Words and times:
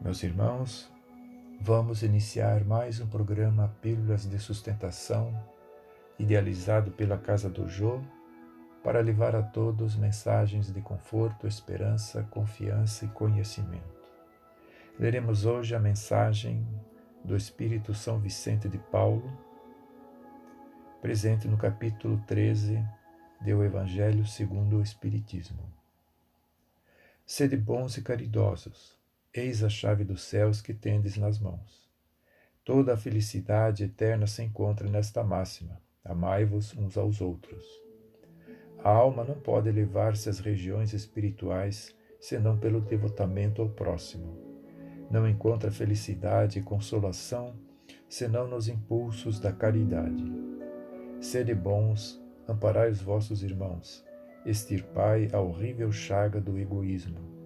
Meus 0.00 0.22
irmãos, 0.22 0.88
vamos 1.60 2.04
iniciar 2.04 2.64
mais 2.64 3.00
um 3.00 3.06
programa 3.08 3.74
Pílulas 3.82 4.30
de 4.30 4.38
Sustentação, 4.38 5.34
idealizado 6.16 6.92
pela 6.92 7.18
Casa 7.18 7.50
do 7.50 7.68
Jô, 7.68 8.00
para 8.84 9.00
levar 9.00 9.34
a 9.34 9.42
todos 9.42 9.96
mensagens 9.96 10.72
de 10.72 10.80
conforto, 10.80 11.48
esperança, 11.48 12.22
confiança 12.30 13.06
e 13.06 13.08
conhecimento. 13.08 13.98
Leremos 14.96 15.44
hoje 15.44 15.74
a 15.74 15.80
mensagem 15.80 16.64
do 17.24 17.36
Espírito 17.36 17.92
São 17.92 18.20
Vicente 18.20 18.68
de 18.68 18.78
Paulo, 18.78 19.36
presente 21.02 21.48
no 21.48 21.58
capítulo 21.58 22.22
13 22.24 22.80
do 23.40 23.64
Evangelho 23.64 24.24
segundo 24.24 24.76
o 24.76 24.82
Espiritismo. 24.82 25.68
Sede 27.26 27.56
bons 27.56 27.96
e 27.96 28.02
caridosos, 28.02 28.97
eis 29.34 29.62
a 29.62 29.68
chave 29.68 30.04
dos 30.04 30.22
céus 30.22 30.60
que 30.60 30.72
tendes 30.72 31.16
nas 31.16 31.38
mãos. 31.38 31.88
Toda 32.64 32.94
a 32.94 32.96
felicidade 32.96 33.84
eterna 33.84 34.26
se 34.26 34.42
encontra 34.42 34.88
nesta 34.88 35.22
máxima: 35.22 35.80
amai-vos 36.04 36.76
uns 36.76 36.96
aos 36.96 37.20
outros. 37.20 37.64
A 38.82 38.90
alma 38.90 39.24
não 39.24 39.34
pode 39.34 39.68
elevar-se 39.68 40.28
às 40.28 40.38
regiões 40.38 40.92
espirituais 40.92 41.94
senão 42.20 42.58
pelo 42.58 42.80
devotamento 42.80 43.62
ao 43.62 43.68
próximo. 43.68 44.36
Não 45.10 45.28
encontra 45.28 45.70
felicidade 45.70 46.58
e 46.58 46.62
consolação 46.62 47.56
senão 48.08 48.46
nos 48.46 48.68
impulsos 48.68 49.38
da 49.38 49.52
caridade. 49.52 50.24
Sede 51.20 51.54
bons, 51.54 52.22
amparai 52.46 52.90
os 52.90 53.00
vossos 53.00 53.42
irmãos, 53.42 54.04
extirpai 54.44 55.28
a 55.32 55.40
horrível 55.40 55.90
chaga 55.92 56.40
do 56.40 56.58
egoísmo. 56.58 57.37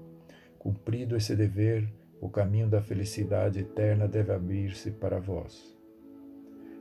Cumprido 0.63 1.17
esse 1.17 1.35
dever, 1.35 1.93
o 2.21 2.29
caminho 2.29 2.69
da 2.69 2.81
felicidade 2.81 3.59
eterna 3.59 4.07
deve 4.07 4.33
abrir-se 4.33 4.93
para 4.93 5.19
vós. 5.19 5.77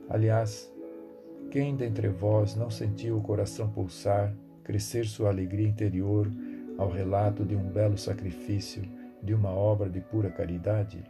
Aliás, 0.08 0.72
quem 1.50 1.74
dentre 1.74 2.06
vós 2.06 2.54
não 2.54 2.70
sentiu 2.70 3.16
o 3.16 3.22
coração 3.22 3.68
pulsar, 3.68 4.32
crescer 4.62 5.04
sua 5.04 5.30
alegria 5.30 5.66
interior 5.66 6.30
ao 6.78 6.88
relato 6.88 7.44
de 7.44 7.56
um 7.56 7.68
belo 7.72 7.98
sacrifício, 7.98 8.84
de 9.20 9.34
uma 9.34 9.50
obra 9.50 9.90
de 9.90 10.00
pura 10.00 10.30
caridade? 10.30 11.02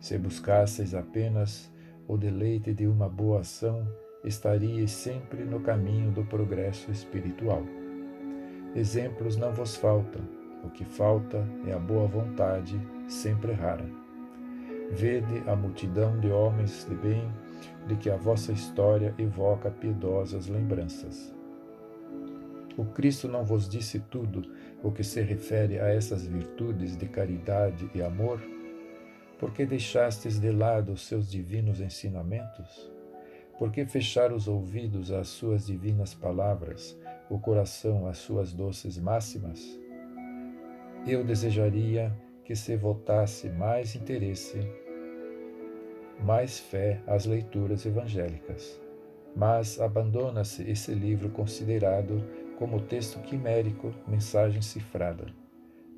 Se 0.00 0.18
buscasseis 0.18 0.96
apenas 0.96 1.70
o 2.08 2.16
deleite 2.16 2.74
de 2.74 2.88
uma 2.88 3.08
boa 3.08 3.42
ação, 3.42 3.86
estaríeis 4.24 4.90
sempre 4.90 5.44
no 5.44 5.60
caminho 5.60 6.10
do 6.10 6.24
progresso 6.24 6.90
espiritual. 6.90 7.62
Exemplos 8.74 9.36
não 9.36 9.52
vos 9.52 9.76
faltam, 9.76 10.37
o 10.64 10.70
que 10.70 10.84
falta 10.84 11.46
é 11.66 11.72
a 11.72 11.78
boa 11.78 12.06
vontade, 12.06 12.80
sempre 13.08 13.52
rara. 13.52 13.86
Vede 14.90 15.42
a 15.46 15.54
multidão 15.54 16.18
de 16.18 16.30
homens 16.30 16.86
de 16.88 16.94
bem 16.94 17.30
de 17.86 17.96
que 17.96 18.10
a 18.10 18.16
vossa 18.16 18.52
história 18.52 19.14
evoca 19.18 19.70
piedosas 19.70 20.46
lembranças. 20.48 21.34
O 22.76 22.84
Cristo 22.84 23.26
não 23.26 23.44
vos 23.44 23.68
disse 23.68 23.98
tudo 23.98 24.50
o 24.82 24.92
que 24.92 25.02
se 25.02 25.20
refere 25.20 25.80
a 25.80 25.88
essas 25.88 26.26
virtudes 26.26 26.96
de 26.96 27.06
caridade 27.06 27.90
e 27.94 28.00
amor? 28.00 28.40
Por 29.38 29.52
que 29.52 29.66
deixastes 29.66 30.38
de 30.38 30.50
lado 30.50 30.92
os 30.92 31.06
seus 31.06 31.30
divinos 31.30 31.80
ensinamentos? 31.80 32.90
Por 33.58 33.72
que 33.72 33.84
fechar 33.84 34.32
os 34.32 34.46
ouvidos 34.46 35.10
às 35.10 35.28
suas 35.28 35.66
divinas 35.66 36.14
palavras, 36.14 36.96
o 37.28 37.38
coração 37.40 38.06
às 38.06 38.18
suas 38.18 38.52
doces 38.52 38.96
máximas? 38.96 39.87
Eu 41.08 41.24
desejaria 41.24 42.14
que 42.44 42.54
se 42.54 42.76
votasse 42.76 43.48
mais 43.48 43.96
interesse, 43.96 44.60
mais 46.20 46.58
fé 46.58 47.00
às 47.06 47.24
leituras 47.24 47.86
evangélicas. 47.86 48.80
Mas 49.34 49.80
abandona-se 49.80 50.68
esse 50.70 50.92
livro 50.92 51.30
considerado 51.30 52.22
como 52.58 52.80
texto 52.80 53.20
quimérico, 53.20 53.94
mensagem 54.06 54.62
cifrada. 54.62 55.26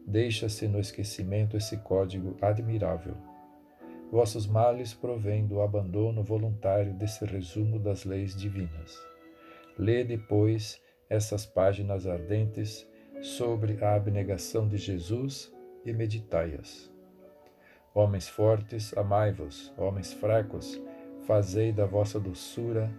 Deixa-se 0.07 0.69
no 0.69 0.79
esquecimento 0.79 1.57
esse 1.57 1.77
código 1.79 2.37
admirável 2.41 3.17
Vossos 4.11 4.45
males 4.45 4.93
provêm 4.93 5.47
do 5.47 5.61
abandono 5.61 6.25
voluntário 6.25 6.93
desse 6.95 7.25
resumo 7.25 7.79
das 7.79 8.05
leis 8.05 8.35
divinas. 8.35 8.99
Lê 9.79 10.03
depois 10.03 10.83
essas 11.09 11.47
páginas 11.47 12.09
ardentes 12.09 12.90
sobre 13.21 13.83
a 13.85 13.95
abnegação 13.95 14.67
de 14.67 14.77
Jesus 14.77 15.53
e 15.85 15.93
meditai-as. 15.93 16.91
Homens 17.95 18.29
fortes, 18.29 18.97
amai-vos, 18.97 19.73
homens 19.77 20.13
fracos, 20.13 20.81
fazei 21.27 21.73
da 21.73 21.87
vossa 21.87 22.21
doçura, 22.21 22.91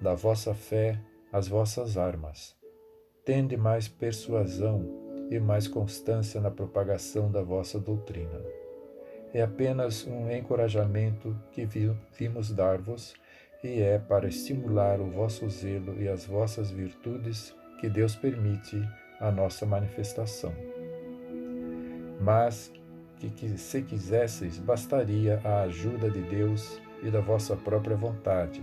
da 0.00 0.14
vossa 0.14 0.54
fé, 0.54 1.00
as 1.32 1.48
vossas 1.48 1.96
armas. 1.96 2.56
Tende 3.24 3.56
mais 3.56 3.88
persuasão 3.88 4.84
e 5.30 5.38
mais 5.38 5.66
constância 5.66 6.40
na 6.40 6.50
propagação 6.50 7.30
da 7.30 7.42
vossa 7.42 7.78
doutrina 7.78 8.62
é 9.34 9.40
apenas 9.40 10.06
um 10.06 10.30
encorajamento 10.30 11.34
que 11.50 11.66
vimos 12.12 12.52
dar-vos 12.52 13.14
e 13.64 13.80
é 13.80 13.98
para 13.98 14.28
estimular 14.28 15.00
o 15.00 15.10
vosso 15.10 15.48
zelo 15.48 16.00
e 16.00 16.08
as 16.08 16.26
vossas 16.26 16.70
virtudes 16.70 17.54
que 17.80 17.88
Deus 17.88 18.14
permite 18.14 18.82
a 19.22 19.30
nossa 19.30 19.64
manifestação. 19.64 20.52
Mas 22.20 22.70
que, 23.18 23.30
que 23.30 23.56
se 23.56 23.82
quisesseis, 23.82 24.58
bastaria 24.58 25.40
a 25.44 25.62
ajuda 25.62 26.10
de 26.10 26.20
Deus 26.20 26.80
e 27.02 27.10
da 27.10 27.20
vossa 27.20 27.56
própria 27.56 27.96
vontade, 27.96 28.60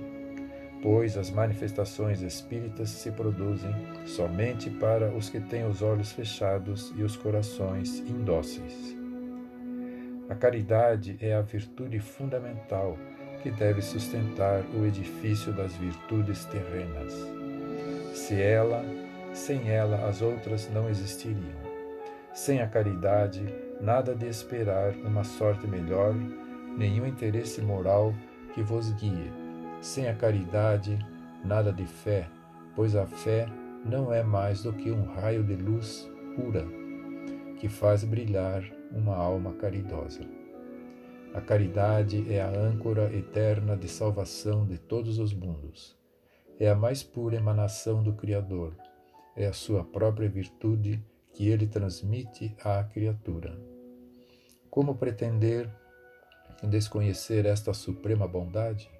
pois 0.81 1.17
as 1.17 1.29
manifestações 1.29 2.21
espíritas 2.21 2.89
se 2.89 3.11
produzem 3.11 3.73
somente 4.05 4.69
para 4.69 5.11
os 5.11 5.29
que 5.29 5.39
têm 5.39 5.65
os 5.65 5.81
olhos 5.81 6.11
fechados 6.11 6.93
e 6.95 7.03
os 7.03 7.15
corações 7.15 7.99
indóceis. 7.99 8.97
A 10.29 10.35
caridade 10.35 11.17
é 11.21 11.33
a 11.33 11.41
virtude 11.41 11.99
fundamental 11.99 12.97
que 13.41 13.49
deve 13.49 13.81
sustentar 13.81 14.63
o 14.75 14.85
edifício 14.85 15.53
das 15.53 15.73
virtudes 15.75 16.45
terrenas. 16.45 17.13
Se 18.13 18.39
ela, 18.39 18.83
sem 19.33 19.69
ela, 19.69 20.07
as 20.07 20.21
outras 20.21 20.69
não 20.69 20.89
existiriam. 20.89 21.57
Sem 22.33 22.61
a 22.61 22.67
caridade, 22.67 23.43
nada 23.81 24.15
de 24.15 24.27
esperar 24.27 24.93
uma 24.95 25.23
sorte 25.23 25.67
melhor, 25.67 26.13
nenhum 26.77 27.05
interesse 27.05 27.61
moral 27.61 28.13
que 28.53 28.61
vos 28.61 28.91
guie. 28.93 29.31
Sem 29.81 30.07
a 30.07 30.15
caridade, 30.15 30.97
nada 31.43 31.71
de 31.71 31.85
fé, 31.85 32.27
pois 32.75 32.95
a 32.95 33.05
fé 33.05 33.47
não 33.85 34.13
é 34.13 34.23
mais 34.23 34.63
do 34.63 34.73
que 34.73 34.91
um 34.91 35.05
raio 35.05 35.43
de 35.43 35.55
luz 35.55 36.09
pura 36.35 36.65
que 37.59 37.67
faz 37.67 38.03
brilhar 38.03 38.63
uma 38.91 39.15
alma 39.15 39.53
caridosa. 39.53 40.21
A 41.33 41.41
caridade 41.41 42.25
é 42.33 42.41
a 42.41 42.49
âncora 42.49 43.13
eterna 43.13 43.75
de 43.75 43.87
salvação 43.87 44.65
de 44.65 44.77
todos 44.77 45.19
os 45.19 45.33
mundos. 45.33 45.95
É 46.59 46.69
a 46.69 46.75
mais 46.75 47.03
pura 47.03 47.35
emanação 47.35 48.01
do 48.01 48.13
Criador. 48.13 48.73
É 49.39 49.45
a 49.45 49.53
sua 49.53 49.85
própria 49.85 50.27
virtude 50.27 51.01
que 51.31 51.47
ele 51.47 51.65
transmite 51.65 52.53
à 52.61 52.83
criatura. 52.83 53.57
Como 54.69 54.95
pretender 54.95 55.73
desconhecer 56.61 57.45
esta 57.45 57.73
suprema 57.73 58.27
bondade? 58.27 58.91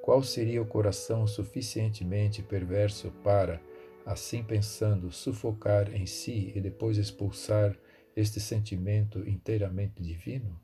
Qual 0.00 0.22
seria 0.22 0.62
o 0.62 0.66
coração 0.66 1.26
suficientemente 1.26 2.44
perverso 2.44 3.10
para, 3.24 3.60
assim 4.06 4.44
pensando, 4.44 5.10
sufocar 5.10 5.92
em 5.92 6.06
si 6.06 6.52
e 6.54 6.60
depois 6.60 6.96
expulsar 6.96 7.76
este 8.14 8.38
sentimento 8.38 9.28
inteiramente 9.28 10.00
divino? 10.00 10.60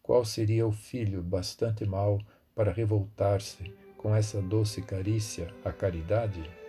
Qual 0.00 0.24
seria 0.24 0.64
o 0.64 0.70
filho 0.70 1.24
bastante 1.24 1.84
mau 1.84 2.20
para 2.54 2.70
revoltar-se 2.70 3.74
com 3.96 4.14
essa 4.14 4.40
doce 4.40 4.80
carícia, 4.80 5.52
a 5.64 5.72
caridade? 5.72 6.67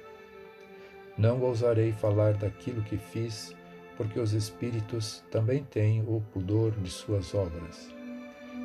Não 1.19 1.41
ousarei 1.41 1.91
falar 1.91 2.33
daquilo 2.35 2.81
que 2.81 2.95
fiz, 2.95 3.53
porque 3.97 4.17
os 4.17 4.31
espíritos 4.31 5.21
também 5.29 5.65
têm 5.65 6.01
o 6.07 6.23
pudor 6.31 6.71
de 6.71 6.89
suas 6.89 7.35
obras, 7.35 7.93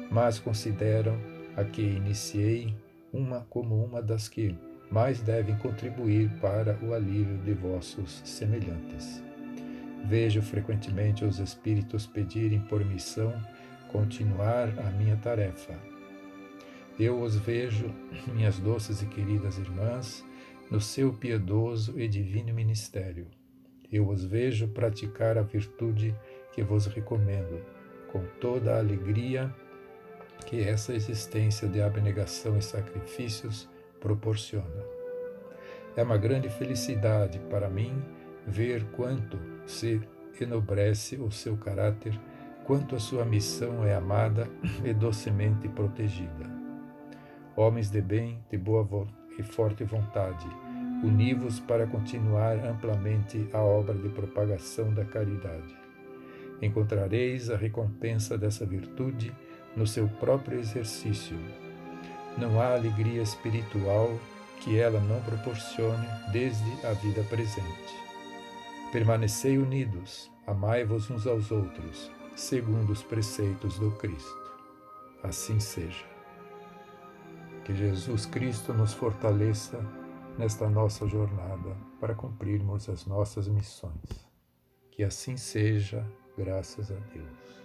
mas 0.09 0.39
consideram 0.39 1.19
a 1.57 1.65
que 1.65 1.83
iniciei 1.83 2.73
uma 3.13 3.45
como 3.51 3.85
uma 3.85 4.01
das 4.01 4.29
que 4.29 4.57
mais 4.89 5.21
devem 5.21 5.57
contribuir 5.57 6.31
para 6.41 6.79
o 6.81 6.95
alívio 6.95 7.39
de 7.39 7.55
vossos 7.55 8.23
semelhantes. 8.25 9.21
Vejo 10.05 10.41
frequentemente 10.41 11.25
os 11.25 11.41
espíritos 11.41 12.07
pedirem 12.07 12.61
por 12.61 12.85
missão 12.85 13.35
continuar 13.91 14.69
a 14.79 14.91
minha 14.93 15.17
tarefa. 15.17 15.75
Eu 17.01 17.21
os 17.21 17.35
vejo, 17.35 17.93
minhas 18.33 18.61
doces 18.61 19.03
e 19.03 19.07
queridas 19.07 19.59
irmãs, 19.59 20.25
no 20.71 20.81
seu 20.81 21.13
piedoso 21.13 21.99
e 21.99 22.09
divino 22.09 22.53
ministério. 22.53 23.27
Eu 23.93 24.09
os 24.09 24.25
vejo 24.25 24.69
praticar 24.69 25.39
a 25.39 25.43
virtude 25.43 26.15
que 26.53 26.63
vos 26.63 26.87
recomendo, 26.87 27.65
com 28.11 28.25
toda 28.41 28.75
a 28.75 28.79
alegria 28.79 29.55
que 30.47 30.61
essa 30.61 30.95
existência 30.95 31.69
de 31.69 31.81
abnegação 31.81 32.57
e 32.59 32.63
sacrifícios 32.63 33.69
proporciona. 34.01 34.85
É 35.97 36.03
uma 36.03 36.17
grande 36.17 36.49
felicidade 36.49 37.39
para 37.51 37.71
mim 37.71 38.03
ver 38.47 38.85
quanto 38.93 39.39
se 39.67 40.01
enobrece 40.41 41.17
o 41.17 41.31
seu 41.31 41.57
caráter, 41.57 42.19
quanto 42.65 42.97
a 42.97 42.99
sua 42.99 43.25
missão 43.25 43.85
é 43.85 43.95
amada 43.95 44.49
e 44.85 44.93
docemente 44.93 45.69
protegida. 45.69 46.53
Homens 47.57 47.91
de 47.91 48.01
bem, 48.01 48.45
de 48.51 48.59
boa 48.59 48.83
e 49.39 49.43
forte 49.43 49.85
vontade, 49.85 50.47
univos 51.03 51.61
para 51.61 51.87
continuar 51.87 52.57
amplamente 52.65 53.49
a 53.53 53.59
obra 53.59 53.95
de 53.95 54.09
propagação 54.09 54.93
da 54.93 55.05
caridade. 55.05 55.77
Encontrareis 56.63 57.51
a 57.51 57.57
recompensa 57.57 58.39
dessa 58.39 58.65
virtude 58.65 59.33
no 59.77 59.87
seu 59.87 60.09
próprio 60.09 60.59
exercício. 60.59 61.37
Não 62.39 62.61
há 62.61 62.75
alegria 62.75 63.23
espiritual 63.23 64.19
que 64.61 64.79
ela 64.79 65.01
não 65.01 65.21
proporcione 65.23 66.07
desde 66.33 66.87
a 66.87 66.93
vida 66.93 67.23
presente. 67.25 67.95
Permanecei 68.93 69.59
unidos, 69.59 70.31
amai-vos 70.47 71.11
uns 71.11 71.27
aos 71.27 71.51
outros, 71.51 72.11
segundo 72.35 72.93
os 72.93 73.03
preceitos 73.03 73.79
do 73.79 73.91
Cristo. 73.93 74.53
Assim 75.23 75.59
seja. 75.59 76.14
Que 77.65 77.75
Jesus 77.75 78.27
Cristo 78.27 78.75
nos 78.75 78.93
fortaleça 78.93 79.81
nesta 80.39 80.69
nossa 80.69 81.07
jornada 81.07 81.75
para 81.99 82.15
cumprirmos 82.15 82.89
as 82.89 83.07
nossas 83.07 83.49
missões. 83.49 84.29
Que 84.91 85.03
assim 85.03 85.37
seja, 85.37 86.07
graças 86.37 86.93
a 86.93 86.97
Deus. 87.13 87.64